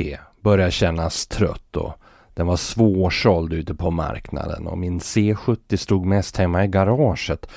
[0.43, 1.93] börjar kännas trött och
[2.33, 7.49] den var svårsåld ute på marknaden och min C70 stod mest hemma i garaget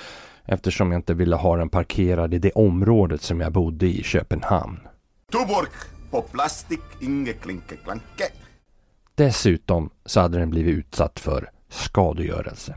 [0.45, 4.81] eftersom jag inte ville ha den parkerad i det området som jag bodde i Köpenhamn.
[5.33, 5.69] Tuborg
[6.11, 8.25] på plastik, inge klinke klanke.
[9.15, 12.77] Dessutom så hade den blivit utsatt för skadegörelse.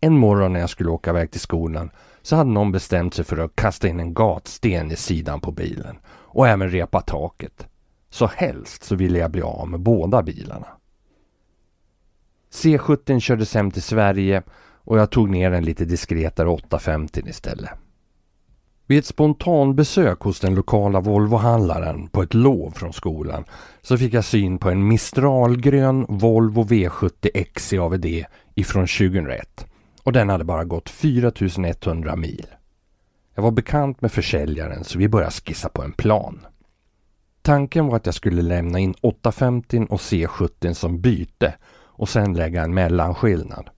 [0.00, 1.90] En morgon när jag skulle åka iväg till skolan
[2.22, 5.98] så hade någon bestämt sig för att kasta in en gatsten i sidan på bilen
[6.06, 7.66] och även repa taket.
[8.14, 10.66] Så helst så ville jag bli av med båda bilarna.
[12.52, 17.70] C70 kördes hem till Sverige och jag tog ner den lite diskretare 850 istället.
[18.86, 23.44] Vid ett spontanbesök hos den lokala Volvohandlaren på ett lov från skolan
[23.82, 29.66] så fick jag syn på en Mistralgrön Volvo V70 XC AVD ifrån 2001
[30.02, 32.46] och den hade bara gått 4100 mil.
[33.34, 36.46] Jag var bekant med försäljaren så vi började skissa på en plan.
[37.44, 42.62] Tanken var att jag skulle lämna in 850 och C70 som byte och sen lägga
[42.62, 43.70] en mellanskillnad.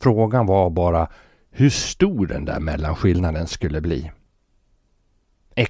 [0.00, 1.08] Frågan var bara
[1.50, 4.12] hur stor den där mellanskillnaden skulle bli.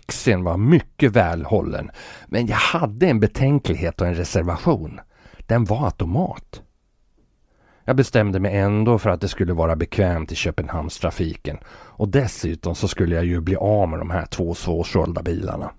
[0.06, 1.90] Xen var mycket välhållen
[2.26, 5.00] men jag hade en betänklighet och en reservation.
[5.46, 6.62] Den var automat.
[7.84, 12.88] Jag bestämde mig ändå för att det skulle vara bekvämt i Köpenhamnstrafiken och dessutom så
[12.88, 15.70] skulle jag ju bli av med de här två svårsålda bilarna.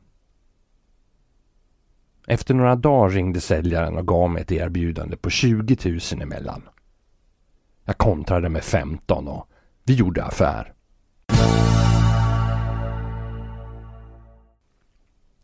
[2.30, 5.78] Efter några dagar ringde säljaren och gav mig ett erbjudande på 20
[6.12, 6.62] 000 emellan.
[7.86, 9.48] Jag kontrade med 15 och
[9.84, 10.74] vi gjorde affär.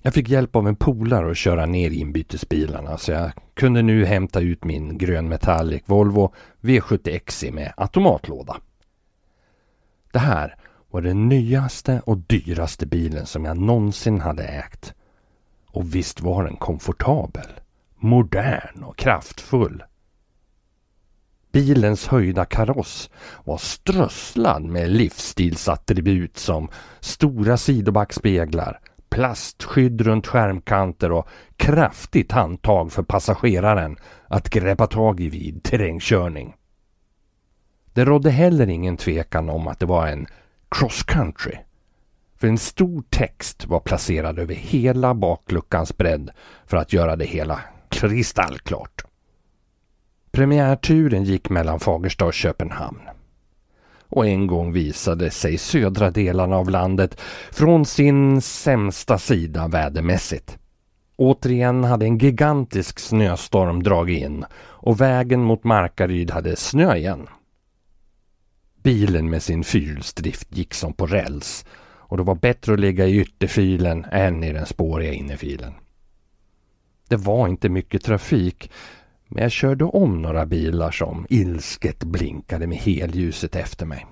[0.02, 4.40] Jag fick hjälp av en polare att köra ner inbytesbilarna så jag kunde nu hämta
[4.40, 8.58] ut min grön metallic Volvo V70 XC med automatlåda.
[10.12, 10.56] Det här
[10.92, 14.94] var den nyaste och dyraste bilen som jag någonsin hade ägt.
[15.74, 17.48] Och visst var den komfortabel,
[17.96, 19.84] modern och kraftfull.
[21.52, 23.10] Bilens höjda kaross
[23.44, 26.70] var strösslad med livsstilsattribut som
[27.00, 28.80] stora sidobackspeglar,
[29.10, 33.98] plastskydd runt skärmkanter och kraftigt handtag för passageraren
[34.28, 36.56] att greppa tag i vid terrängkörning.
[37.94, 40.28] Det rådde heller ingen tvekan om att det var en
[40.70, 41.58] cross country.
[42.44, 46.30] För en stor text var placerad över hela bakluckans bredd
[46.66, 47.60] för att göra det hela
[47.90, 49.02] kristallklart.
[50.32, 53.00] Premiärturen gick mellan Fagersta och Köpenhamn.
[54.10, 57.22] Och en gång visade sig södra delarna av landet
[57.52, 60.58] från sin sämsta sida vädermässigt.
[61.16, 67.28] Återigen hade en gigantisk snöstorm dragit in och vägen mot Markaryd hade snö igen.
[68.82, 71.66] Bilen med sin fyrhjulsdrift gick som på räls
[72.14, 75.74] och det var bättre att ligga i ytterfilen än i den spåriga innerfilen.
[77.08, 78.72] Det var inte mycket trafik
[79.28, 84.06] men jag körde om några bilar som ilsket blinkade med helljuset efter mig.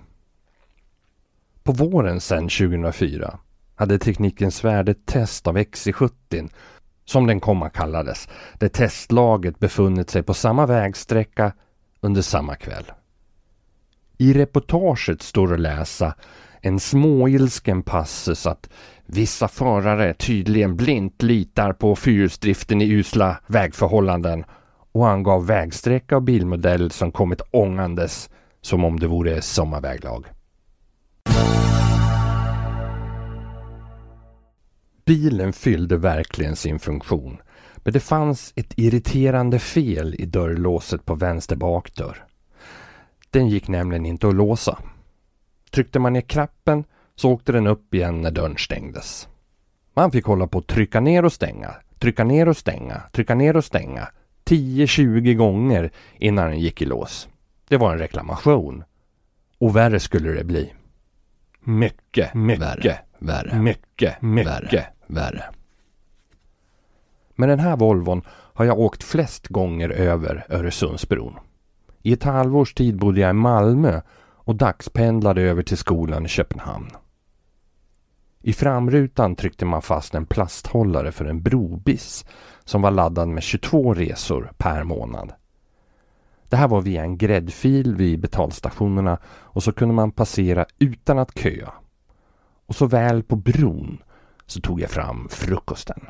[1.63, 3.39] På våren sedan 2004
[3.75, 6.51] hade Teknikens Värld ett test av XC70
[7.05, 8.29] som den komma kallades,
[8.59, 11.53] där testlaget befunnit sig på samma vägsträcka
[11.99, 12.91] under samma kväll.
[14.17, 16.15] I reportaget står att läsa
[16.61, 18.69] en småilsken passus att
[19.05, 24.43] vissa förare tydligen blint litar på fyrhjulsdriften i usla vägförhållanden
[24.91, 28.29] och angav vägsträcka och bilmodell som kommit ångandes
[28.61, 30.25] som om det vore sommarväglag.
[35.05, 37.37] Bilen fyllde verkligen sin funktion.
[37.83, 42.25] Men det fanns ett irriterande fel i dörrlåset på vänster bakdörr.
[43.29, 44.77] Den gick nämligen inte att låsa.
[45.71, 46.83] Tryckte man ner knappen
[47.15, 49.27] så åkte den upp igen när dörren stängdes.
[49.93, 53.57] Man fick hålla på att trycka ner och stänga, trycka ner och stänga, trycka ner
[53.57, 54.07] och stänga
[54.45, 57.29] 10-20 gånger innan den gick i lås.
[57.67, 58.83] Det var en reklamation.
[59.57, 60.73] Och värre skulle det bli.
[61.59, 62.99] Mycket, mycket värre.
[63.19, 63.59] värre.
[63.59, 64.85] Mycket, mycket värre.
[65.07, 65.43] värre.
[67.35, 71.35] Med den här Volvon har jag åkt flest gånger över Öresundsbron.
[72.01, 74.01] I ett halvårs tid bodde jag i Malmö
[74.51, 76.91] och dagspendlade över till skolan i Köpenhamn.
[78.41, 82.25] I framrutan tryckte man fast en plasthållare för en brobiss
[82.63, 85.33] som var laddad med 22 resor per månad.
[86.49, 91.39] Det här var via en gräddfil vid betalstationerna och så kunde man passera utan att
[91.39, 91.73] köa.
[92.65, 94.01] Och så väl på bron
[94.45, 96.01] så tog jag fram frukosten.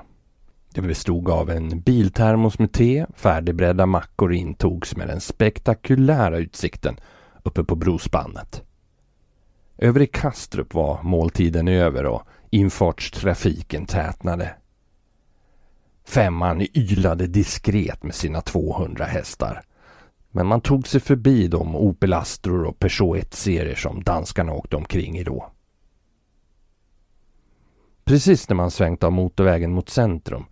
[0.74, 7.00] Det bestod av en biltermos med te, färdigbredda mackor intogs med den spektakulära utsikten
[7.44, 8.64] uppe på brospannet.
[9.78, 14.56] Över i Kastrup var måltiden över och infartstrafiken tätnade.
[16.06, 19.62] Femman ylade diskret med sina 200 hästar.
[20.32, 25.18] Men man tog sig förbi de Opel Astror och Peugeot 1-serier som danskarna åkte omkring
[25.18, 25.52] i då.
[28.04, 30.46] Precis när man svängt av motorvägen mot centrum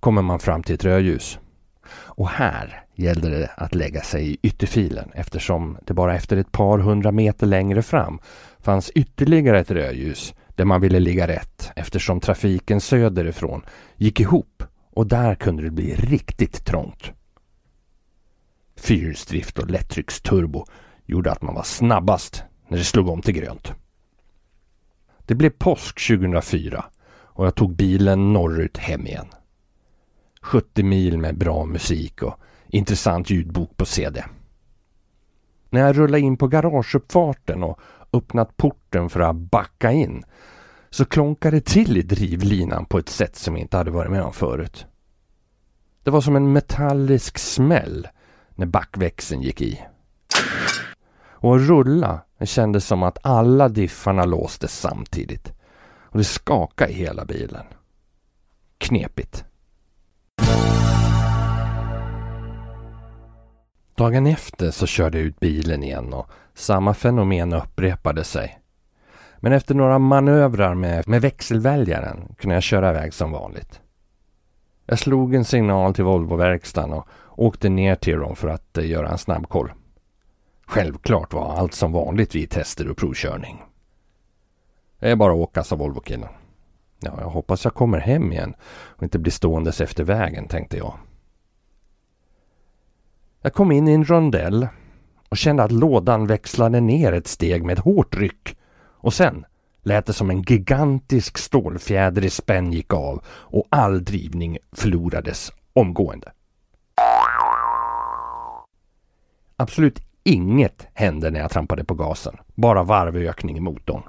[0.00, 1.38] kommer man fram till ett rödljus.
[1.90, 6.78] Och här gällde det att lägga sig i ytterfilen eftersom det bara efter ett par
[6.78, 8.18] hundra meter längre fram
[8.60, 13.62] fanns ytterligare ett rödljus där man ville ligga rätt eftersom trafiken söderifrån
[13.96, 17.12] gick ihop och där kunde det bli riktigt trångt.
[18.76, 20.64] Fyrhjulsdrift och lättrycksturbo
[21.06, 23.72] gjorde att man var snabbast när det slog om till grönt.
[25.26, 29.26] Det blev påsk 2004 och jag tog bilen norrut hem igen.
[30.48, 32.34] 70 mil med bra musik och
[32.68, 34.24] intressant ljudbok på CD.
[35.70, 37.80] När jag rullade in på garageuppfarten och
[38.12, 40.24] öppnat porten för att backa in
[40.90, 44.22] så klonkade det till i drivlinan på ett sätt som jag inte hade varit med
[44.22, 44.86] om förut.
[46.02, 48.08] Det var som en metallisk smäll
[48.50, 49.84] när backväxeln gick i.
[51.20, 55.52] Och att rulla det kändes som att alla diffarna låstes samtidigt.
[56.02, 57.64] Och det skakade i hela bilen.
[58.78, 59.44] Knepigt.
[63.98, 68.58] Dagen efter så körde jag ut bilen igen och samma fenomen upprepade sig.
[69.38, 73.80] Men efter några manövrar med, med växelväljaren kunde jag köra iväg som vanligt.
[74.86, 79.08] Jag slog en signal till Volvoverkstan och åkte ner till dem för att eh, göra
[79.08, 79.72] en snabbkoll.
[80.66, 83.62] Självklart var allt som vanligt vid tester och provkörning.
[84.98, 86.28] Det är bara att åka, sa Volvo-killen.
[87.00, 90.94] Ja, jag hoppas jag kommer hem igen och inte blir ståendes efter vägen, tänkte jag.
[93.42, 94.68] Jag kom in i en rondell
[95.28, 98.56] och kände att lådan växlade ner ett steg med ett hårt ryck.
[99.00, 99.44] Och sen
[99.82, 106.32] lät det som en gigantisk stålfjäder i spänn gick av och all drivning förlorades omgående.
[109.56, 112.36] Absolut inget hände när jag trampade på gasen.
[112.54, 114.02] Bara varvökning i motorn.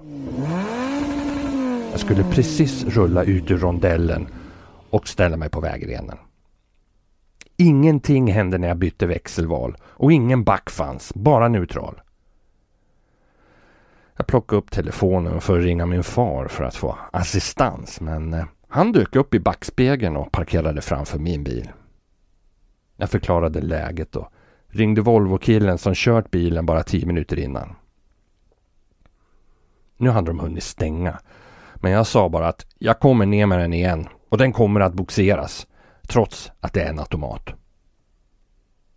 [1.92, 4.28] Jag skulle precis rulla ut ur rondellen
[4.90, 6.18] och ställa mig på vägrenen.
[7.58, 12.02] Ingenting hände när jag bytte växelval och ingen back fanns, bara neutral.
[14.18, 18.46] Jag plockade upp telefonen för att ringa min far för att få assistans men eh,
[18.68, 21.72] han dök upp i backspegeln och parkerade framför min bil.
[22.98, 24.32] Jag förklarade läget och
[24.68, 27.76] ringde Volvo-killen som kört bilen bara tio minuter innan.
[29.98, 31.20] Nu hade de hunnit stänga.
[31.80, 34.94] Men jag sa bara att jag kommer ner med den igen och den kommer att
[34.94, 35.68] boxeras.
[36.08, 37.50] Trots att det är en automat.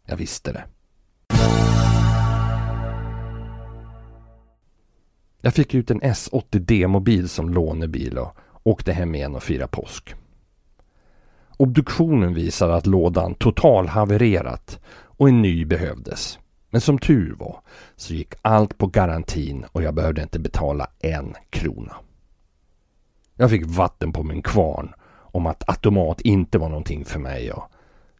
[0.07, 0.65] Jag visste det.
[5.41, 10.15] Jag fick ut en S80 demobil som lånebil och åkte hem igen och firade påsk.
[11.57, 16.39] Obduktionen visade att lådan totalhavererat och en ny behövdes.
[16.71, 17.61] Men som tur var
[17.97, 21.97] så gick allt på garantin och jag behövde inte betala en krona.
[23.37, 27.65] Jag fick vatten på min kvarn om att automat inte var någonting för mig och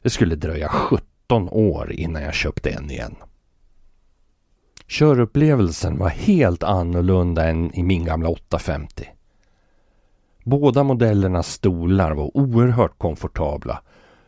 [0.03, 3.17] det skulle dröja 17 år innan jag köpte en igen.
[4.87, 9.09] Körupplevelsen var helt annorlunda än i min gamla 850.
[10.45, 13.83] Båda modellernas stolar var oerhört komfortabla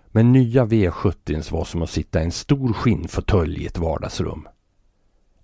[0.07, 4.49] men nya V70 var som att sitta i en stor skinnfåtölj i ett vardagsrum.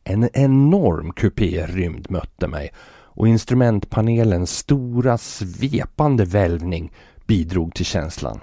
[0.05, 2.73] En enorm kupérymd mötte mig
[3.21, 6.93] och instrumentpanelens stora svepande välvning
[7.27, 8.41] bidrog till känslan.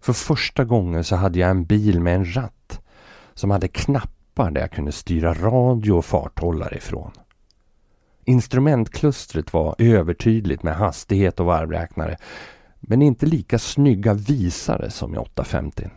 [0.00, 2.80] För första gången så hade jag en bil med en ratt
[3.34, 7.10] som hade knappar där jag kunde styra radio och farthållare ifrån.
[8.24, 12.16] Instrumentklustret var övertydligt med hastighet och varvräknare
[12.80, 15.90] men inte lika snygga visare som i 850.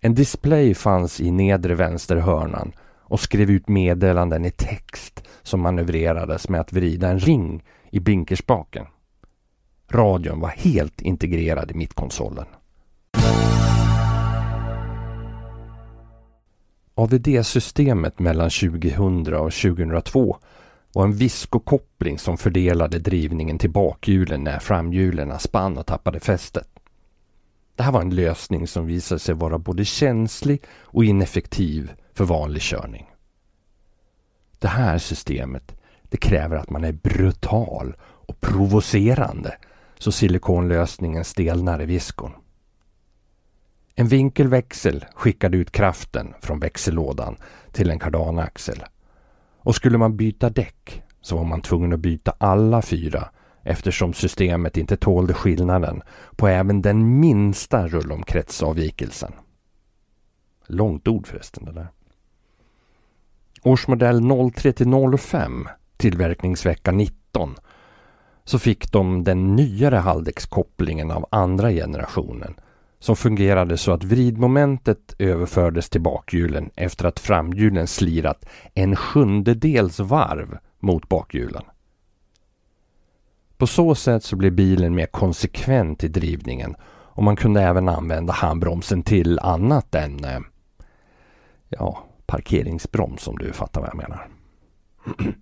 [0.00, 2.72] En display fanns i nedre vänster hörnan
[3.08, 8.86] och skrev ut meddelanden i text som manövrerades med att vrida en ring i blinkerspaken.
[9.90, 12.46] Radion var helt integrerad i mittkonsolen.
[16.94, 20.36] AVD-systemet mellan 2000 och 2002
[20.92, 26.68] var en viskokoppling som fördelade drivningen till bakhjulen när framhjulen spann och tappade fästet.
[27.76, 32.62] Det här var en lösning som visade sig vara både känslig och ineffektiv för vanlig
[32.62, 33.10] körning.
[34.58, 39.56] Det här systemet det kräver att man är brutal och provocerande
[39.98, 42.32] så silikonlösningen stelnar i viskon.
[43.94, 47.36] En vinkelväxel skickade ut kraften från växellådan
[47.72, 48.84] till en kardanaxel.
[49.58, 53.28] Och skulle man byta däck så var man tvungen att byta alla fyra
[53.62, 56.02] eftersom systemet inte tålde skillnaden
[56.36, 59.32] på även den minsta rullomkretsavvikelsen.
[60.66, 61.88] Långt ord förresten det där.
[63.66, 67.54] Årsmodell 03 till 05, tillverkningsvecka 19,
[68.44, 72.54] så fick de den nyare halvdäckskopplingen av andra generationen
[72.98, 80.58] som fungerade så att vridmomentet överfördes till bakhjulen efter att framhjulen slirat en sjundedels varv
[80.80, 81.64] mot bakhjulen.
[83.56, 88.32] På så sätt så blev bilen mer konsekvent i drivningen och man kunde även använda
[88.32, 90.18] handbromsen till annat än
[91.68, 94.28] ja, parkeringsbroms om du fattar vad jag menar.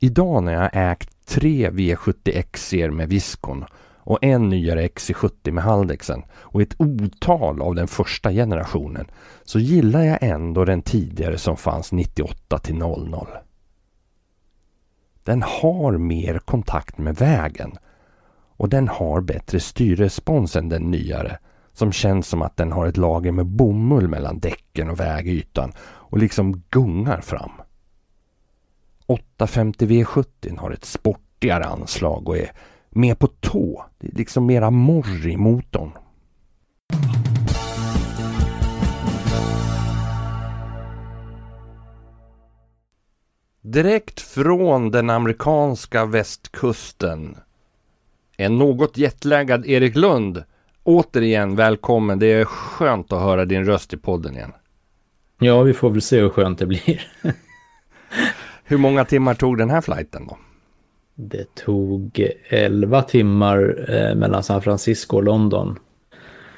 [0.00, 3.64] Idag när jag ägt tre V70 XC med Viscon
[4.06, 9.06] och en nyare XC70 med Haldexen och ett otal av den första generationen
[9.44, 13.28] så gillar jag ändå den tidigare som fanns 98 till 00.
[15.24, 17.72] Den har mer kontakt med vägen
[18.56, 21.38] och den har bättre styrrespons än den nyare
[21.78, 26.18] som känns som att den har ett lager med bomull mellan däcken och vägytan och
[26.18, 27.50] liksom gungar fram.
[29.06, 32.52] 850 V70 har ett sportigare anslag och är
[32.90, 33.84] mer på tå.
[33.98, 35.90] Det är liksom mera morr i motorn.
[43.60, 47.36] Direkt från den amerikanska västkusten.
[48.36, 50.44] En något jetlaggad Erik Lund.
[50.88, 52.18] Återigen välkommen.
[52.18, 54.52] Det är skönt att höra din röst i podden igen.
[55.38, 57.06] Ja, vi får väl se hur skönt det blir.
[58.64, 60.38] hur många timmar tog den här flighten då?
[61.14, 65.78] Det tog 11 timmar eh, mellan San Francisco och London.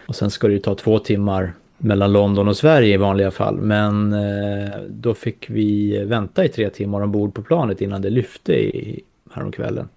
[0.08, 3.56] Och sen ska det ju ta två timmar mellan London och Sverige i vanliga fall.
[3.56, 8.52] Men eh, då fick vi vänta i tre timmar ombord på planet innan det lyfte
[8.52, 9.88] i, häromkvällen.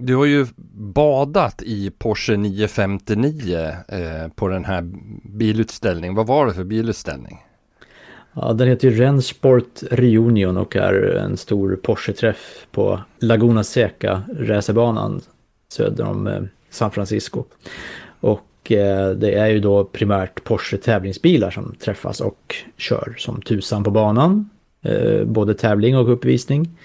[0.00, 4.82] Du har ju badat i Porsche 959 eh, på den här
[5.24, 6.14] bilutställningen.
[6.14, 7.38] Vad var det för bilutställning?
[8.32, 15.20] Ja, den heter ju Rensport Reunion och är en stor Porsche-träff på Laguna Seca racerbanan
[15.72, 17.44] söder om eh, San Francisco.
[18.20, 23.84] Och eh, det är ju då primärt Porsche tävlingsbilar som träffas och kör som tusan
[23.84, 24.50] på banan.
[24.82, 26.78] Eh, både tävling och uppvisning.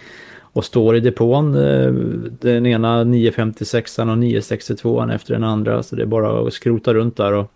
[0.54, 1.92] Och står i depån, eh,
[2.40, 5.84] den ena 956 och 962 efter den andra.
[5.84, 7.52] Så det är bara att skrota runt där och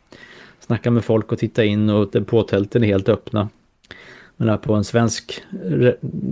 [0.59, 3.49] snacka med folk och titta in och depåtälten är helt öppna.
[4.37, 5.43] Men på en svensk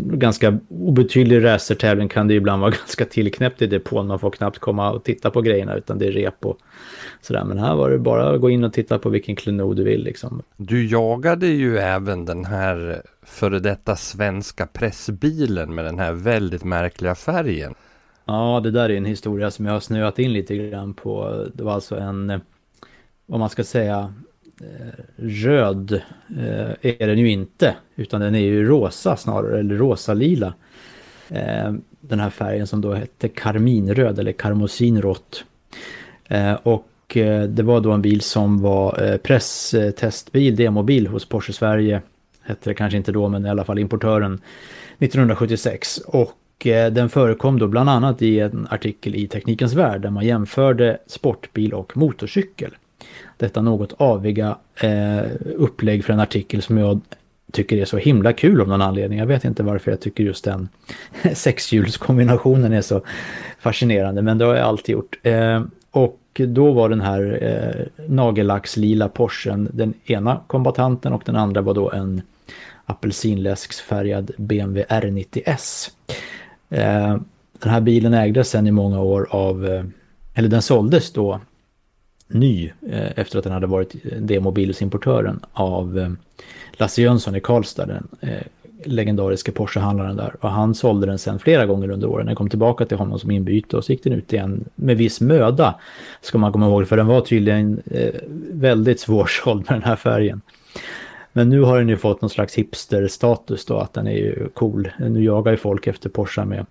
[0.06, 4.08] ganska obetydlig racertävling kan det ibland vara ganska tillknäppt i depån.
[4.08, 6.58] Man får knappt komma och titta på grejerna utan det är rep och
[7.22, 7.44] sådär.
[7.44, 10.04] Men här var det bara att gå in och titta på vilken klenod du vill
[10.04, 10.42] liksom.
[10.58, 17.16] Du jagade ju även den här före detta svenska pressbilen med den här väldigt märkliga
[17.16, 17.74] färgen.
[18.26, 21.46] Ja, det där är en historia som jag har snöat in lite grann på.
[21.54, 22.42] Det var alltså en,
[23.26, 24.25] vad man ska säga, Eh,
[24.62, 25.92] Eh, röd
[26.38, 30.54] eh, är den ju inte, utan den är ju rosa snarare, eller rosa-lila.
[31.30, 35.44] Eh, den här färgen som då hette karminröd eller karmosinrått.
[36.28, 42.02] Eh, och eh, det var då en bil som var presstestbil, demobil hos Porsche Sverige.
[42.42, 44.42] Hette det kanske inte då, men i alla fall importören
[45.00, 45.98] 1976.
[45.98, 46.38] Och
[46.92, 51.74] den förekom då bland annat i en artikel i Teknikens Värld där man jämförde sportbil
[51.74, 52.72] och motorcykel
[53.38, 55.22] detta något aviga eh,
[55.56, 57.02] upplägg för en artikel som jag
[57.52, 59.20] tycker är så himla kul av någon anledning.
[59.20, 60.70] Jag vet inte varför jag tycker just den
[61.34, 63.02] sexhjulskombinationen är så
[63.60, 65.20] fascinerande, men det har jag alltid gjort.
[65.24, 71.62] Eh, och då var den här eh, nagellackslila Porschen den ena kombatanten och den andra
[71.62, 72.22] var då en
[72.86, 75.90] apelsinläsksfärgad BMW R90S.
[76.70, 77.18] Eh,
[77.60, 79.84] den här bilen ägdes sen i många år av, eh,
[80.34, 81.40] eller den såldes då
[82.28, 86.10] ny eh, efter att den hade varit eh, demobilsimportören av eh,
[86.72, 88.50] Lasse Jönsson i Karlstad, den legendariska
[88.84, 90.36] legendariske Porsche-handlaren där.
[90.40, 92.26] Och han sålde den sen flera gånger under åren.
[92.26, 95.22] Den kom tillbaka till honom som inbyte och så gick den ut igen med viss
[95.22, 95.76] möda.
[96.22, 97.82] Ska man komma ihåg, för den var tydligen
[98.52, 100.42] väldigt svårsåld med den här färgen.
[101.34, 104.92] Men nu har den ju fått någon slags hipster-status då, att den är ju cool.
[105.00, 106.66] Nu jagar ju folk efter Porsche med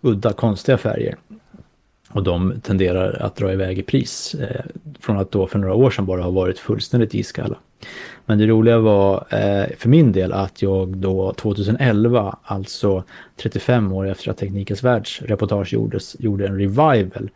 [0.00, 1.16] udda, konstiga färger.
[2.16, 4.34] Och de tenderar att dra iväg i pris.
[4.34, 4.64] Eh,
[5.00, 7.56] från att då för några år sedan bara ha varit fullständigt iskalla.
[8.26, 13.04] Men det roliga var eh, för min del att jag då 2011, alltså
[13.36, 17.30] 35 år efter att Teknikens Världs reportage gjordes, gjorde en revival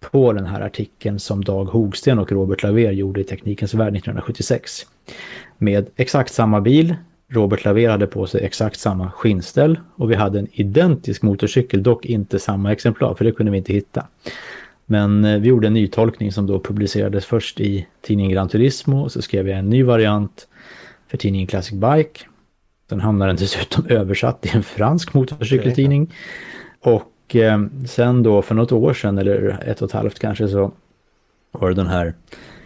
[0.00, 4.86] på den här artikeln som Dag Hogsten och Robert Laver gjorde i Teknikens Värld 1976.
[5.58, 6.94] Med exakt samma bil,
[7.32, 12.06] Robert Laver hade på sig exakt samma skinnställ och vi hade en identisk motorcykel, dock
[12.06, 14.06] inte samma exemplar för det kunde vi inte hitta.
[14.86, 19.12] Men eh, vi gjorde en nytolkning som då publicerades först i tidningen Gran Turismo och
[19.12, 20.48] så skrev jag en ny variant
[21.08, 22.20] för tidningen Classic Bike.
[22.88, 26.14] Sen hamnade den dessutom översatt i en fransk motorcykeltidning.
[26.80, 30.72] Och eh, sen då för något år sedan, eller ett och ett halvt kanske, så
[31.52, 32.14] var det den här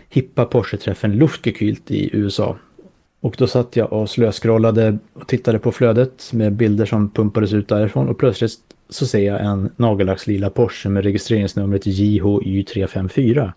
[0.09, 2.57] hippa Porsche-träffen Luftgekühlt i USA.
[3.21, 7.69] Och då satt jag och slöskrollade och tittade på flödet med bilder som pumpades ut
[7.69, 8.59] därifrån och plötsligt
[8.89, 13.53] så ser jag en nagellackslila Porsche med registreringsnumret JHY354.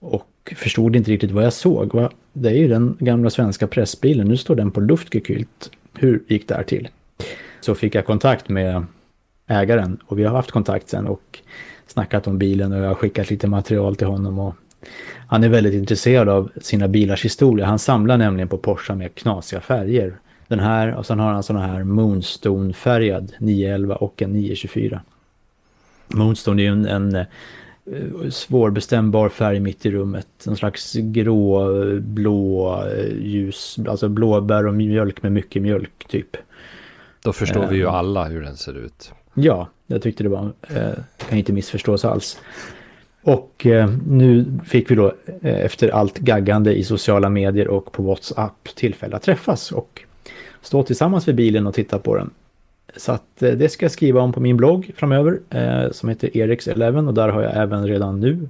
[0.00, 2.08] Och förstod inte riktigt vad jag såg.
[2.32, 5.70] Det är ju den gamla svenska pressbilen, nu står den på luftgekylt.
[5.94, 6.88] Hur gick det här till?
[7.60, 8.86] Så fick jag kontakt med
[9.46, 11.38] ägaren och vi har haft kontakt sen och
[11.86, 14.54] snackat om bilen och jag har skickat lite material till honom och
[15.28, 17.66] han är väldigt intresserad av sina bilars historia.
[17.66, 20.16] Han samlar nämligen på Porsche med knasiga färger.
[20.48, 25.00] Den här och sen har han sån här Moonstone-färgad 911 och en 924.
[26.08, 27.26] Moonstone är ju en, en eh,
[28.30, 30.46] svårbestämbar färg mitt i rummet.
[30.46, 36.36] En slags grå, blå, eh, ljus, alltså blåbär och mjölk med mycket mjölk typ.
[37.22, 37.94] Då förstår vi ju eh.
[37.94, 39.12] alla hur den ser ut.
[39.34, 40.92] Ja, jag tyckte det var, eh,
[41.28, 42.40] kan inte missförstås alls.
[43.26, 45.12] Och eh, nu fick vi då
[45.42, 50.02] eh, efter allt gaggande i sociala medier och på WhatsApp tillfälle att träffas och
[50.62, 52.30] stå tillsammans vid bilen och titta på den.
[52.96, 56.28] Så att eh, det ska jag skriva om på min blogg framöver eh, som heter
[56.28, 58.48] Eriks11 och där har jag även redan nu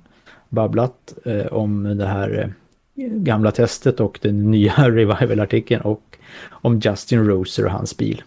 [0.48, 2.52] babblat eh, om det här
[2.94, 8.22] eh, gamla testet och den nya revival-artikeln och om Justin Roser och hans bil.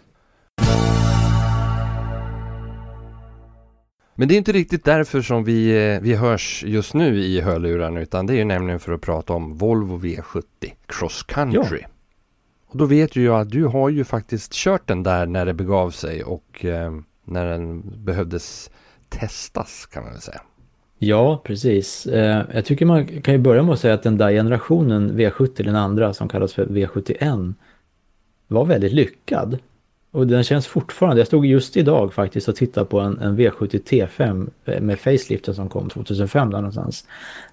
[4.19, 7.99] Men det är inte riktigt därför som vi, eh, vi hörs just nu i hörlurarna
[7.99, 10.43] utan det är nämligen för att prata om Volvo V70
[10.85, 11.79] Cross Country.
[11.81, 11.87] Ja.
[12.67, 15.53] Och då vet ju jag att du har ju faktiskt kört den där när det
[15.53, 16.91] begav sig och eh,
[17.25, 18.71] när den behövdes
[19.09, 20.41] testas kan man väl säga.
[20.97, 22.05] Ja, precis.
[22.05, 25.63] Eh, jag tycker man kan ju börja med att säga att den där generationen V70,
[25.63, 27.53] den andra som kallas för V71,
[28.47, 29.59] var väldigt lyckad.
[30.11, 33.83] Och den känns fortfarande, jag stod just idag faktiskt och tittade på en, en V70
[33.83, 37.05] T5 med faceliften som kom 2005 där någonstans.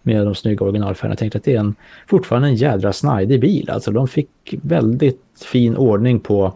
[0.03, 1.12] Med de snygga originalfärgerna.
[1.12, 1.75] Jag tänkte att det är en,
[2.07, 3.71] fortfarande en jädra snajdig bil.
[3.71, 4.31] Alltså de fick
[4.62, 6.53] väldigt fin ordning på,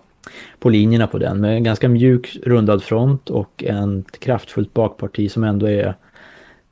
[0.58, 1.40] på linjerna på den.
[1.40, 5.94] Med en ganska mjuk rundad front och en kraftfullt bakparti som ändå är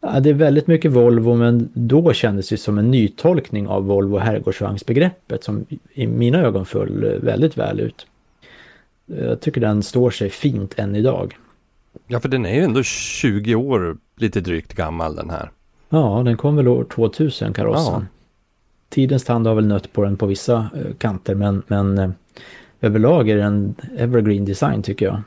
[0.01, 4.19] Ja, det är väldigt mycket Volvo men då kändes det som en nytolkning av Volvo
[4.19, 8.07] herrgårdsvagnsbegreppet som i mina ögon föll väldigt väl ut.
[9.09, 11.39] Jag tycker den står sig fint än idag.
[12.07, 15.51] Ja, för den är ju ändå 20 år lite drygt gammal den här.
[15.89, 17.93] Ja, den kom väl år 2000 karossen.
[17.93, 18.03] Ja.
[18.89, 22.11] Tidens tand har väl nött på den på vissa eh, kanter men, men eh,
[22.81, 25.23] överlag är den evergreen design tycker jag.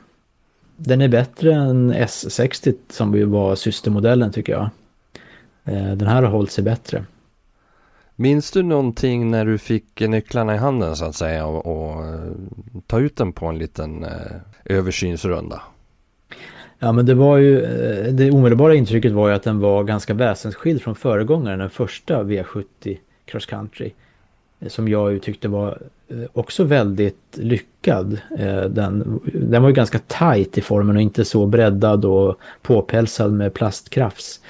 [0.76, 4.68] Den är bättre än S60 som var systermodellen tycker jag.
[5.64, 7.04] Eh, den här har hållit sig bättre.
[8.16, 12.20] Minns du någonting när du fick nycklarna i handen så att säga och, och eh,
[12.86, 14.10] ta ut den på en liten eh,
[14.64, 15.62] översynsrunda?
[16.78, 20.14] Ja men det var ju, eh, det omedelbara intrycket var ju att den var ganska
[20.14, 23.92] väsensskild från föregångaren, den första V70 Cross Country.
[24.60, 25.78] Eh, som jag ju tyckte var
[26.32, 28.18] också väldigt lyckad.
[28.70, 33.54] Den, den var ju ganska tight i formen och inte så breddad och påpälsad med
[33.54, 34.40] plastkrafts.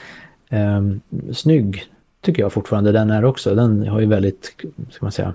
[0.48, 1.01] Ehm,
[1.33, 1.91] snygg
[2.22, 3.54] tycker jag fortfarande den är också.
[3.54, 4.44] Den har ju väldigt,
[4.90, 5.35] ska man säga,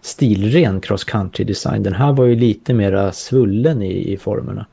[0.00, 1.82] stilren cross country design.
[1.82, 4.66] Den här var ju lite mera svullen i, i formerna.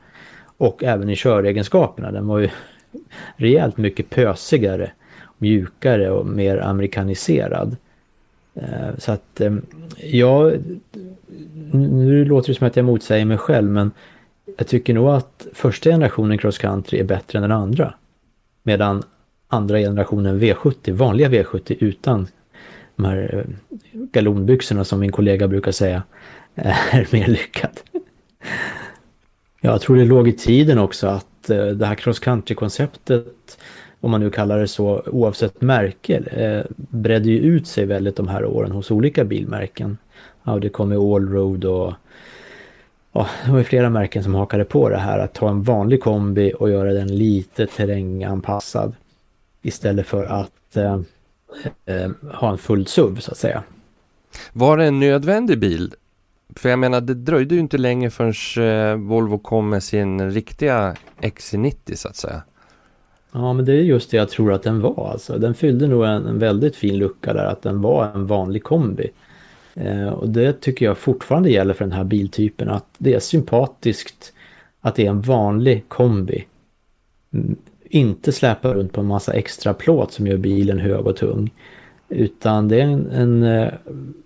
[0.56, 2.10] Och även i köregenskaperna.
[2.10, 2.48] Den var ju
[3.36, 4.90] rejält mycket pösigare,
[5.38, 7.76] mjukare och mer amerikaniserad.
[8.54, 9.54] Eh, så att, eh,
[9.96, 10.52] ja,
[11.72, 13.90] nu låter det som att jag motsäger mig själv men
[14.58, 17.94] jag tycker nog att första generationen cross country är bättre än den andra.
[18.62, 19.02] Medan
[19.48, 22.28] andra generationen V70, vanliga V70 utan
[22.96, 23.54] de här eh,
[23.92, 26.02] galonbyxorna som min kollega brukar säga
[26.54, 27.80] eh, är mer lyckad.
[29.60, 33.58] Jag tror det låg i tiden också att eh, det här cross country-konceptet,
[34.00, 36.22] om man nu kallar det så, oavsett märke,
[36.76, 39.98] bredde ju ut sig väldigt de här åren hos olika bilmärken.
[40.42, 41.94] Ja, det kom med Allroad och
[43.12, 46.02] ja, det var ju flera märken som hakade på det här att ta en vanlig
[46.02, 48.94] kombi och göra den lite terränganpassad
[49.66, 51.00] istället för att eh,
[51.86, 53.62] eh, ha en full SUV så att säga.
[54.52, 55.94] Var det en nödvändig bil?
[56.56, 60.96] För jag menar det dröjde ju inte länge förrän eh, Volvo kom med sin riktiga
[61.20, 62.42] XC90 så att säga.
[63.32, 65.38] Ja men det är just det jag tror att den var alltså.
[65.38, 69.10] Den fyllde nog en, en väldigt fin lucka där att den var en vanlig kombi.
[69.74, 74.32] Eh, och det tycker jag fortfarande gäller för den här biltypen att det är sympatiskt
[74.80, 76.44] att det är en vanlig kombi.
[77.96, 81.50] Inte släpa runt på en massa extra plåt som gör bilen hög och tung.
[82.08, 83.72] Utan det är en, en eh,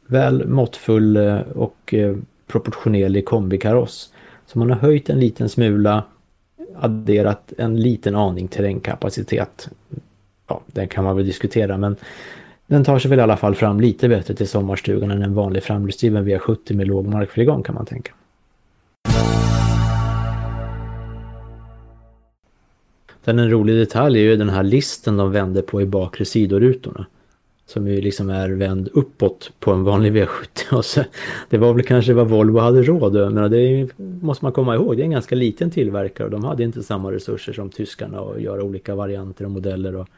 [0.07, 4.13] väl måttfull eh, och eh, proportionerlig kombikaross.
[4.47, 6.05] Så man har höjt en liten smula,
[6.77, 9.69] adderat en liten aning terrängkapacitet.
[10.49, 11.97] Ja, den kan man väl diskutera men
[12.67, 15.63] den tar sig väl i alla fall fram lite bättre till sommarstugan än en vanlig
[15.63, 18.13] framhjulsdriven V70 med låg markfrigång kan man tänka.
[23.31, 27.07] Sen en rolig detalj är ju den här listen de vände på i bakre sidorutorna.
[27.67, 30.83] Som ju liksom är vänd uppåt på en vanlig V70.
[30.83, 31.01] Så,
[31.51, 33.51] det var väl kanske vad Volvo hade råd med.
[33.51, 33.89] Det
[34.23, 34.97] måste man komma ihåg.
[34.97, 38.41] Det är en ganska liten tillverkare och de hade inte samma resurser som tyskarna att
[38.41, 40.09] göra olika varianter och modeller och,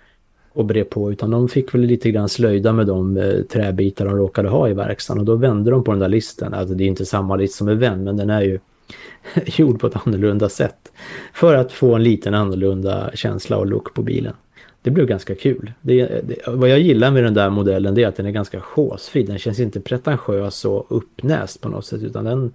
[0.53, 1.13] och bre på.
[1.13, 4.75] Utan de fick väl lite grann slöjda med de eh, träbitar de råkade ha i
[4.75, 5.21] verkstaden.
[5.21, 6.55] Och då vände de på den där listen.
[6.55, 8.59] Alltså det är inte samma list som är vänd men den är ju
[9.47, 10.93] gjord på ett annorlunda sätt.
[11.33, 14.35] För att få en liten annorlunda känsla och look på bilen.
[14.83, 15.73] Det blev ganska kul.
[15.81, 18.61] Det, det, vad jag gillar med den där modellen det är att den är ganska
[18.61, 19.23] chosefri.
[19.23, 22.53] Den känns inte pretentiös och uppnäst på något sätt utan den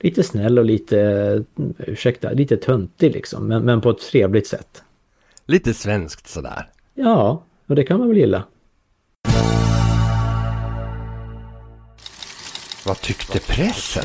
[0.00, 1.44] lite snäll och lite,
[1.78, 3.48] ursäkta, lite töntig liksom.
[3.48, 4.82] Men, men på ett trevligt sätt.
[5.46, 6.70] Lite svenskt sådär.
[6.94, 8.44] Ja, och det kan man väl gilla.
[12.86, 14.04] Vad tyckte pressen?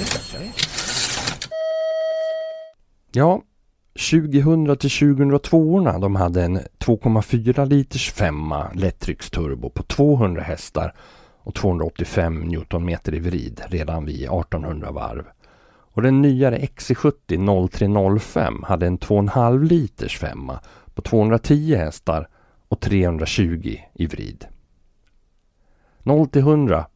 [3.11, 3.41] Ja,
[4.11, 10.93] 2000 till 2002 de hade en 2,4 liters femma lättrycksturbo på 200 hästar
[11.39, 15.25] och 285 Newtonmeter i vrid redan vid 1800 varv.
[15.69, 20.59] Och den nyare XC70 0305 hade en 2,5 liters femma
[20.95, 22.29] på 210 hästar
[22.67, 24.45] och 320 i vrid.
[26.03, 26.87] 0 till 100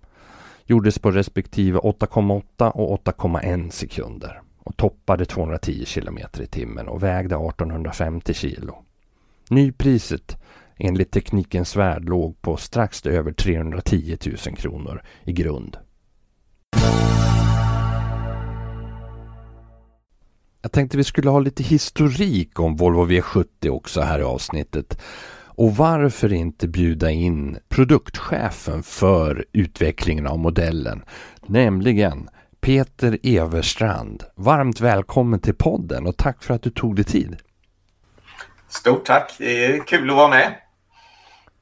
[0.65, 7.35] gjordes på respektive 8,8 och 8,1 sekunder och toppade 210 km i timmen och vägde
[7.35, 8.83] 1850 kilo.
[9.49, 10.37] Nypriset
[10.77, 15.77] enligt Teknikens Värld låg på strax över 310 000 kronor i grund.
[20.61, 25.01] Jag tänkte vi skulle ha lite historik om Volvo V70 också här i avsnittet.
[25.45, 31.03] Och varför inte bjuda in produktchefen för utvecklingen av modellen,
[31.45, 32.29] nämligen
[32.61, 34.23] Peter Everstrand.
[34.35, 37.37] Varmt välkommen till podden och tack för att du tog dig tid.
[38.69, 40.55] Stort tack, det är kul att vara med.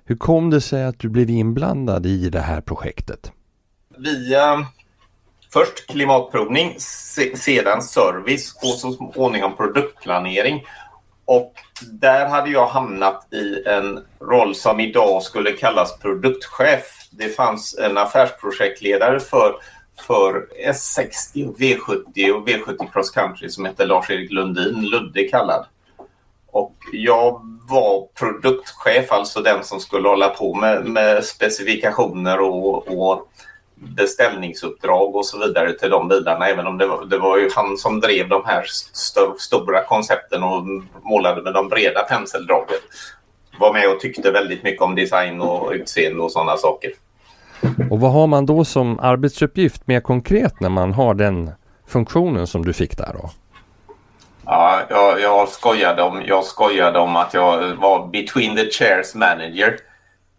[0.05, 3.31] Hur kom det sig att du blev inblandad i det här projektet?
[3.97, 4.67] Via
[5.53, 6.75] först klimatprovning,
[7.35, 10.63] sedan service och så småningom produktplanering.
[11.25, 11.53] Och
[11.91, 17.07] där hade jag hamnat i en roll som idag skulle kallas produktchef.
[17.11, 19.55] Det fanns en affärsprojektledare för
[20.07, 25.65] för S60, V70 och V70 Cross Country som hette Lars-Erik Lundin, Ludde kallad.
[26.51, 33.29] Och jag var produktchef, alltså den som skulle hålla på med, med specifikationer och, och
[33.75, 36.47] beställningsuppdrag och så vidare till de bilarna.
[36.47, 40.43] Även om det var, det var ju han som drev de här st stora koncepten
[40.43, 40.63] och
[41.03, 42.77] målade med de breda penseldragen.
[43.59, 46.91] Var med och tyckte väldigt mycket om design och utseende och sådana saker.
[47.89, 51.51] Och vad har man då som arbetsuppgift mer konkret när man har den
[51.87, 53.29] funktionen som du fick där då?
[54.45, 59.77] Ja, jag, jag, skojade om, jag skojade om att jag var between the chairs manager.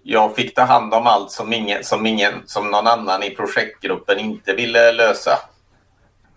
[0.02, 4.18] Jag fick ta hand om allt som, ingen, som, ingen, som någon annan i projektgruppen
[4.18, 5.38] inte ville lösa.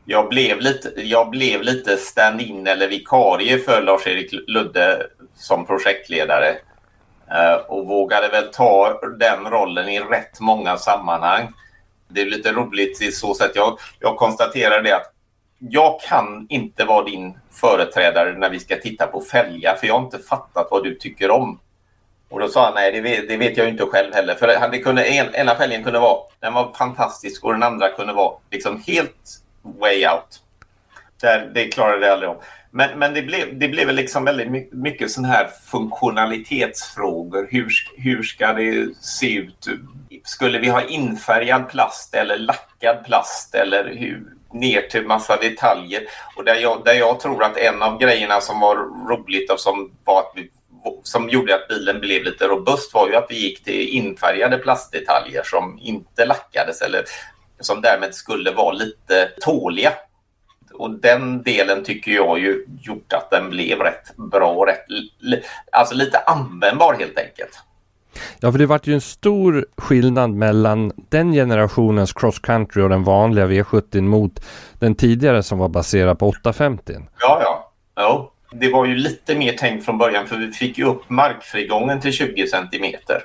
[0.06, 6.56] Jag blev lite, jag blev lite stand-in eller vikarie för Lars-Erik Ludde som projektledare.
[7.34, 11.48] Eh, och vågade väl ta den rollen i rätt många sammanhang.
[12.08, 13.52] Det är lite roligt i så sätt.
[13.56, 15.14] Jag, jag konstaterar det att
[15.60, 20.06] jag kan inte vara din företrädare när vi ska titta på fälgar för jag har
[20.06, 21.60] inte fattat vad du tycker om.
[22.30, 24.36] Och då sa han nej, det vet, det vet jag inte själv heller.
[24.36, 28.14] För det kunde, en, ena fälgen kunde vara, den var fantastisk och den andra kunde
[28.14, 30.42] vara liksom helt way out.
[31.22, 32.38] Där, det klarade jag aldrig om.
[32.76, 37.48] Men, men det, blev, det blev liksom väldigt mycket, sån här funktionalitetsfrågor.
[37.52, 39.68] Hur, hur ska det se ut?
[40.24, 46.02] Skulle vi ha infärgad plast eller lackad plast eller hur, ner till massa detaljer?
[46.36, 48.76] Och där jag, där jag tror att en av grejerna som var
[49.10, 50.50] roligt och som, var att vi,
[51.04, 55.44] som gjorde att bilen blev lite robust var ju att vi gick till infärgade plastdetaljer
[55.44, 57.04] som inte lackades eller
[57.60, 59.94] som därmed skulle vara lite tåliga
[60.74, 64.86] och den delen tycker jag ju gjort att den blev rätt bra och rätt,
[65.72, 67.60] alltså lite användbar helt enkelt.
[68.40, 73.04] Ja, för det vart ju en stor skillnad mellan den generationens cross country och den
[73.04, 74.46] vanliga V70 mot
[74.80, 76.94] den tidigare som var baserad på 850.
[77.20, 77.72] Ja, ja.
[77.96, 78.30] ja.
[78.52, 82.12] Det var ju lite mer tänkt från början för vi fick ju upp markfrigången till
[82.12, 83.22] 20 centimeter.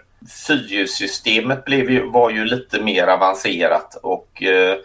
[0.46, 1.64] Fyrhjulssystemet
[2.12, 4.76] var ju lite mer avancerat och eh,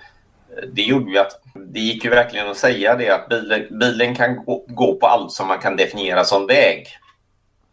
[0.74, 4.46] det gjorde ju att det gick ju verkligen att säga det att bilen, bilen kan
[4.46, 6.88] gå, gå på allt som man kan definiera som väg.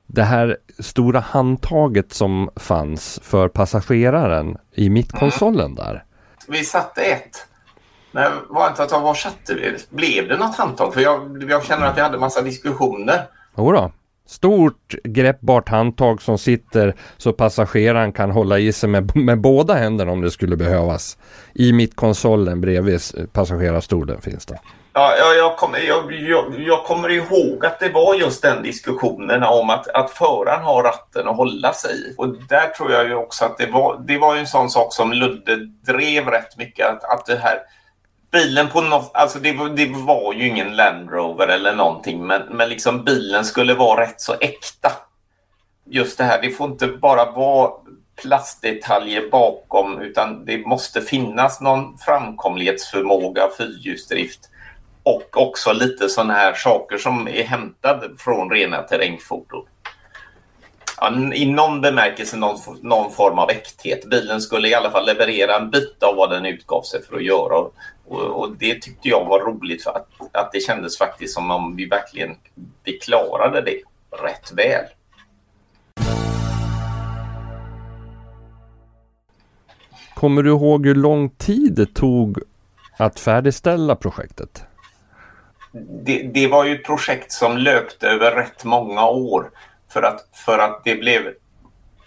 [0.07, 5.75] Det här stora handtaget som fanns för passageraren i mittkonsolen mm.
[5.75, 6.05] där.
[6.49, 7.47] Vi satte ett.
[8.13, 9.77] Men var inte att var satte?
[9.91, 10.95] Blev det något handtag?
[10.95, 13.27] För jag, jag känner att vi hade massa diskussioner.
[13.57, 13.93] Jodå.
[14.31, 20.13] Stort greppbart handtag som sitter så passageraren kan hålla i sig med, med båda händerna
[20.13, 21.19] om det skulle behövas.
[21.55, 23.01] I mittkonsolen bredvid
[23.33, 24.59] passagerarstolen finns det.
[24.93, 29.43] Ja, jag, jag, kommer, jag, jag, jag, kommer ihåg att det var just den diskussionen
[29.43, 32.15] om att, att föraren har ratten att hålla sig i.
[32.19, 35.13] Och där tror jag ju också att det var, det var en sån sak som
[35.13, 36.87] Ludde drev rätt mycket.
[36.87, 37.59] Att, att det här
[38.31, 42.69] bilen på något, alltså det, det, var ju ingen Land Rover eller någonting, men, men
[42.69, 44.93] liksom bilen skulle vara rätt så äkta.
[45.87, 47.71] Just det här, det får inte bara vara
[48.23, 54.41] plastdetaljer bakom, utan det måste finnas någon framkomlighetsförmåga, fyrhjulsdrift
[55.03, 59.67] och också lite sådana här saker som är hämtade från rena terrängfordon
[61.01, 64.05] ja, i någon bemärkelse någon, någon form av äkthet.
[64.05, 67.25] Bilen skulle i alla fall leverera en bit av vad den utgav sig för att
[67.25, 67.69] göra.
[68.11, 71.77] Och, och det tyckte jag var roligt för att, att det kändes faktiskt som om
[71.77, 72.37] vi verkligen
[72.85, 73.83] vi klarade det
[74.23, 74.85] rätt väl.
[80.15, 82.39] Kommer du ihåg hur lång tid det tog
[82.97, 84.65] att färdigställa projektet?
[86.05, 89.51] Det, det var ju ett projekt som löpte över rätt många år.
[89.93, 91.35] För att, för att det, blev,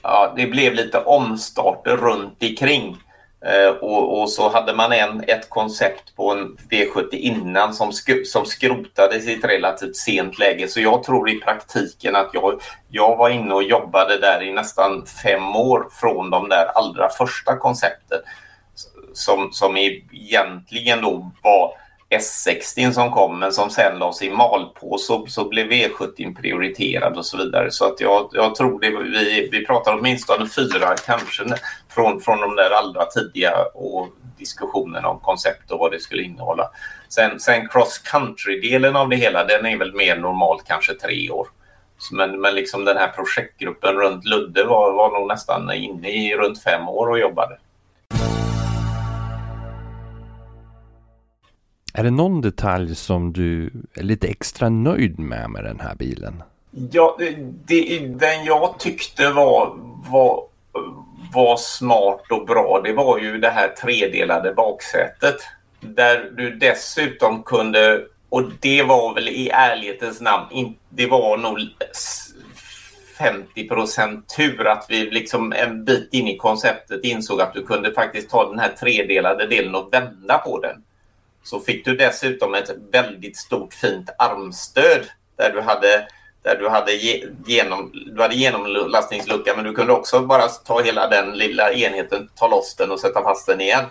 [0.02, 3.03] ja, det blev lite omstarter runt omkring.
[3.46, 8.10] Eh, och, och, så hade man en, ett koncept på en V70 innan som, sk
[8.26, 10.68] som skrotades i ett relativt sent läge.
[10.68, 15.06] Så jag tror i praktiken att jag, jag var inne och jobbade där i nästan
[15.24, 18.20] fem år från de där allra första koncepten.
[19.14, 21.72] Som, som egentligen då var
[22.10, 27.26] S60 som kom men som sen lades i malpåse så, så blev V70 prioriterad och
[27.26, 27.72] så vidare.
[27.72, 31.44] Så att jag, jag tror det, vi, vi pratar åtminstone fyra kanske
[31.90, 36.70] från, från de där allra tidiga och diskussionerna om koncept och vad det skulle innehålla.
[37.10, 41.48] Sen, sen cross country-delen av det hela den är väl mer normalt kanske tre år.
[42.12, 46.64] Men, men liksom den här projektgruppen runt Ludde var, var nog nästan inne i runt
[46.64, 47.58] fem år och jobbade.
[51.96, 56.44] Är det någon detalj som du är lite extra nöjd med med den här bilen?
[56.92, 57.18] Ja,
[57.66, 59.76] det, den jag tyckte var,
[60.10, 60.44] var,
[61.34, 65.36] var smart och bra, det var ju det här tredelade baksätet.
[65.80, 71.60] Där du dessutom kunde, och det var väl i ärlighetens namn, det var nog
[73.20, 78.30] 50% tur att vi liksom en bit in i konceptet insåg att du kunde faktiskt
[78.30, 80.84] ta den här tredelade delen och vända på den
[81.44, 85.06] så fick du dessutom ett väldigt stort fint armstöd
[85.38, 86.08] där du hade
[86.44, 86.94] där du hade,
[87.46, 92.48] genom, du hade genomlastningslucka men du kunde också bara ta hela den lilla enheten, ta
[92.48, 93.86] loss den och sätta fast den igen.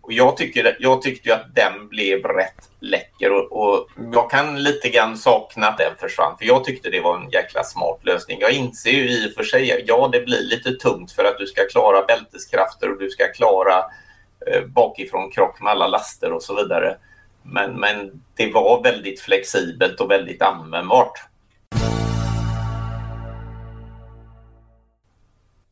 [0.00, 4.62] Och jag, tycker, jag tyckte ju att den blev rätt läcker och, och, jag kan
[4.62, 8.38] lite grann sakna att den försvann för jag tyckte det var en jäkla smart lösning.
[8.40, 11.46] Jag inser ju i och för sig, ja det blir lite tungt för att du
[11.46, 14.03] ska klara bälteskrafter och du ska klara Eh,
[14.46, 16.96] Eh, bakifrån krock med alla laster och så vidare.
[17.42, 21.28] Men, men det var väldigt flexibelt och väldigt användbart.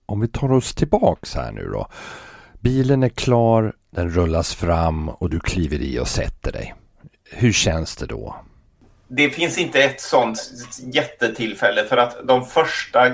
[0.06, 1.88] Om vi tar oss tillbaks här nu då.
[2.60, 6.74] Bilen är klar, den rullas fram och du kliver i och sätter dig.
[7.30, 8.36] Hur känns det då?
[9.16, 10.38] Det finns inte ett sånt
[10.92, 13.12] jättetillfälle för att de första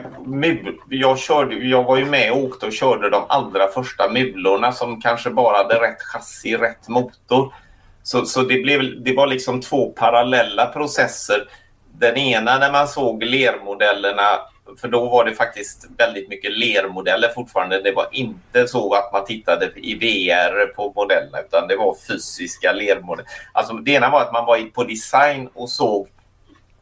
[0.88, 5.00] jag, körde, jag var ju med och åkte och körde de allra första mulorna som
[5.00, 7.54] kanske bara hade rätt chassi, rätt motor.
[8.02, 11.48] Så, så det, blev, det var liksom två parallella processer.
[11.92, 14.40] Den ena när man såg lermodellerna
[14.80, 17.82] för då var det faktiskt väldigt mycket lermodeller fortfarande.
[17.82, 22.72] Det var inte så att man tittade i VR på modellerna utan det var fysiska
[22.72, 23.30] lermodeller.
[23.52, 26.08] Alltså det ena var att man var på design och såg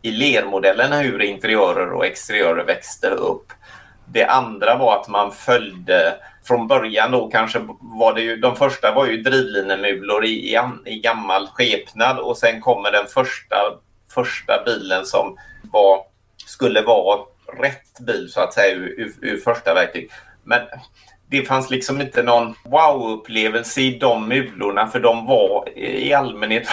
[0.02, 3.52] i lermodellerna hur interiörer och exteriörer växte upp.
[4.09, 8.94] Det andra var att man följde från början då kanske var det ju, de första
[8.94, 13.56] var ju drivlinemulor i, i, i gammal skepnad och sen kommer den första,
[14.14, 16.00] första bilen som var,
[16.46, 17.20] skulle vara
[17.62, 20.11] rätt bil så att säga ur, ur, första verktyg.
[20.44, 20.61] Men
[21.30, 26.68] det fanns liksom inte någon wow-upplevelse i de mulorna för de var i allmänhet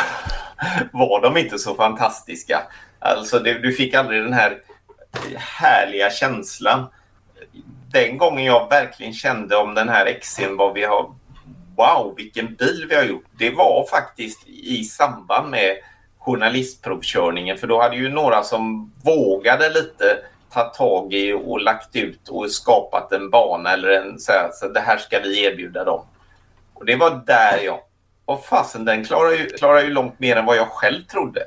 [0.94, 2.64] var de inte så fantastiska.
[3.00, 4.58] Alltså det, du fick aldrig den här
[5.36, 6.88] härliga känslan.
[7.92, 11.14] Den gången jag verkligen kände om den här XC'n vad vi har
[11.76, 13.26] wow vilken bil vi har gjort.
[13.38, 15.78] Det var faktiskt i samband med
[16.18, 20.18] journalistprovkörningen för då hade ju några som vågade lite
[20.54, 24.68] tagit tag i och lagt ut och skapat en bana eller en så här, så
[24.68, 26.06] det här ska vi erbjuda dem.
[26.74, 27.80] Och det var där jag,
[28.26, 31.44] och fasen den klarar ju, klarar ju långt mer än vad jag själv trodde.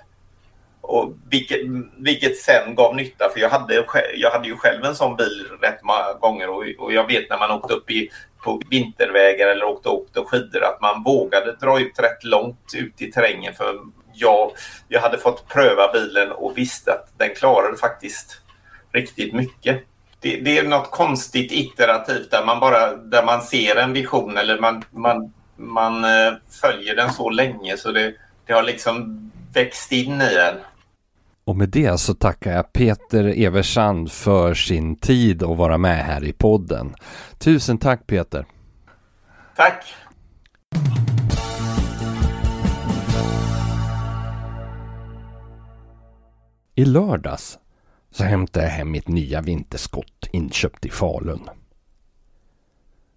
[0.80, 1.60] Och vilket,
[1.96, 5.82] vilket sen gav nytta för jag hade, jag hade ju själv en sån bil rätt
[5.82, 8.10] många gånger och, och jag vet när man åkte upp i,
[8.44, 13.12] på vintervägar eller åkte, åkte skidor att man vågade dra ut rätt långt ut i
[13.12, 13.78] terrängen för
[14.14, 14.50] jag,
[14.88, 18.40] jag hade fått pröva bilen och visste att den klarade faktiskt
[18.96, 19.82] riktigt mycket.
[20.20, 24.60] Det, det, är något konstigt iterativt där man bara där man ser en vision eller
[24.60, 28.14] man, man, man eh, följer den så länge så det,
[28.46, 30.60] det har liksom växt in i en.
[31.44, 36.24] Och med det så tackar jag Peter Eversand för sin tid att vara med här
[36.24, 36.94] i podden.
[37.38, 38.46] Tusen tack Peter!
[39.56, 39.84] Tack!
[46.78, 47.58] I lördags
[48.16, 51.48] så hämtade jag hem mitt nya vinterskott inköpt i Falun.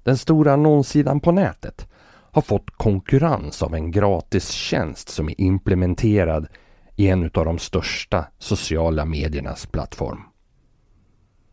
[0.03, 1.87] Den stora annonssidan på nätet
[2.31, 6.47] har fått konkurrens av en gratistjänst som är implementerad
[6.95, 10.21] i en av de största sociala mediernas plattform.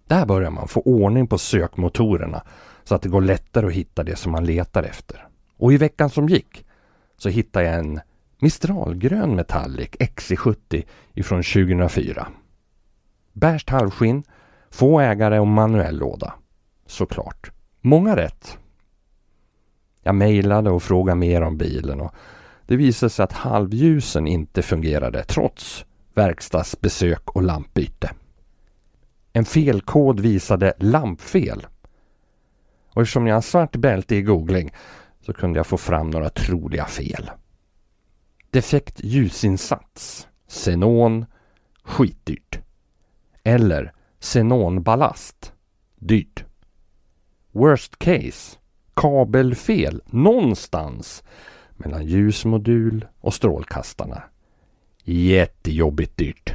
[0.06, 2.42] Där börjar man få ordning på sökmotorerna
[2.84, 5.28] så att det går lättare att hitta det som man letar efter.
[5.56, 6.64] Och i veckan som gick
[7.16, 8.00] så hittade jag en
[8.38, 12.28] Mistralgrön Metallic XC70 ifrån 2004.
[13.36, 14.24] Bärst halvskinn,
[14.70, 16.34] få ägare och manuell låda.
[16.86, 17.50] Såklart.
[17.80, 18.58] Många rätt.
[20.02, 22.14] Jag mejlade och frågade mer om bilen och
[22.66, 28.10] det visade sig att halvljusen inte fungerade trots verkstadsbesök och lampbyte.
[29.32, 31.66] En felkod visade lampfel.
[32.92, 34.74] Och eftersom jag har svart bälte i googling
[35.20, 37.30] så kunde jag få fram några troliga fel.
[38.50, 40.28] Defekt ljusinsats.
[40.48, 41.26] Xenon.
[41.82, 42.65] Skitdyrt.
[43.46, 45.52] Eller xenonballast.
[45.96, 46.44] Dyrt.
[47.52, 48.58] Worst case.
[48.94, 51.22] Kabelfel någonstans
[51.76, 54.22] mellan ljusmodul och strålkastarna.
[55.04, 56.54] Jättejobbigt dyrt.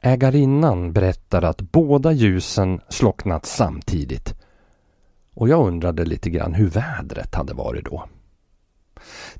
[0.00, 4.34] Ägarinnan berättade att båda ljusen slocknat samtidigt
[5.34, 8.08] och jag undrade lite grann hur vädret hade varit då.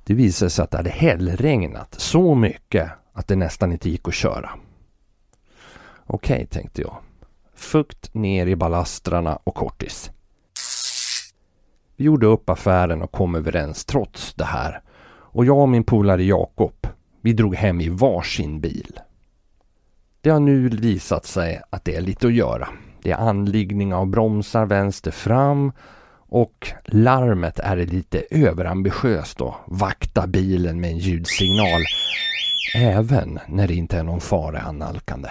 [0.05, 4.15] Det visade sig att det hade hällregnat så mycket att det nästan inte gick att
[4.15, 4.51] köra.
[6.07, 6.97] Okej, okay, tänkte jag.
[7.55, 10.11] Fukt ner i balastrarna och kortis.
[11.97, 14.81] Vi gjorde upp affären och kom överens trots det här.
[15.09, 16.87] Och jag och min polare Jakob,
[17.21, 19.01] vi drog hem i varsin bil.
[20.21, 22.69] Det har nu visat sig att det är lite att göra.
[23.03, 25.73] Det är anliggning av bromsar vänster fram
[26.29, 31.83] och larmet är lite överambitiöst att vakta bilen med en ljudsignal
[32.75, 35.29] även när det inte är någon fara annalkande.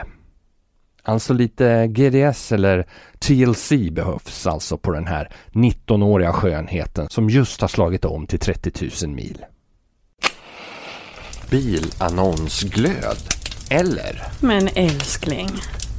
[1.06, 2.88] Alltså lite GDS eller
[3.20, 8.90] TLC behövs alltså på den här 19-åriga skönheten som just har slagit om till 30
[9.06, 9.46] 000 mil.
[11.50, 13.18] Bilannonsglöd.
[13.70, 14.24] Eller?
[14.42, 15.50] Men älskling,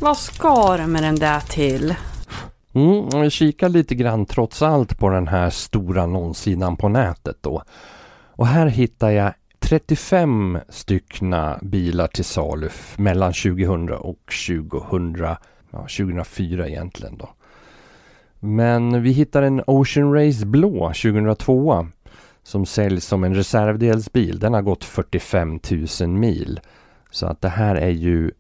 [0.00, 1.94] vad ska du med den där till?
[2.74, 7.62] Mm, jag kikar lite grann trots allt på den här stora annonssidan på nätet då.
[8.36, 15.16] Och här hittar jag 35 styckna bilar till salu mellan 2000 och 2000,
[15.70, 17.28] ja, 2004 egentligen då.
[18.40, 21.86] Men vi hittar en Ocean Race blå 2002
[22.42, 24.38] som säljs som en reservdelsbil.
[24.38, 25.61] Den har gått 45
[26.00, 26.61] 000 mil.
[27.11, 28.30] Så att det här är ju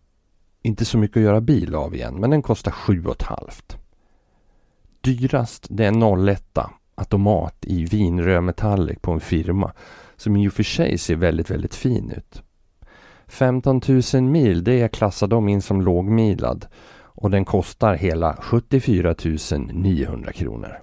[0.62, 3.04] inte så mycket att göra bil av igen, men den kostar 7.
[5.00, 6.58] Dyrast det är 01
[6.94, 9.72] automat i vinröd metallic på en firma
[10.16, 12.42] som i och för sig ser väldigt, väldigt fin ut.
[13.26, 13.80] 15
[14.14, 16.66] 000 mil, det är de in som lågmilad
[16.98, 19.14] och den kostar hela 74
[19.72, 20.78] 900 kronor.